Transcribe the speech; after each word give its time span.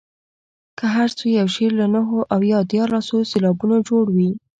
که 0.77 0.85
هر 0.95 1.09
څو 1.17 1.25
یو 1.39 1.47
شعر 1.55 1.71
له 1.81 1.87
نهو 1.95 2.17
او 2.33 2.39
دیارلسو 2.71 3.17
سېلابونو 3.31 3.75
جوړ 3.87 4.05
وي. 4.15 4.29